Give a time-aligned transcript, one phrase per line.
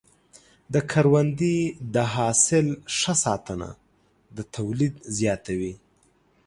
[0.73, 1.57] د کروندې
[1.93, 2.67] د حاصل
[2.97, 3.69] ښه ساتنه
[4.35, 5.73] د تولید زیاتوي.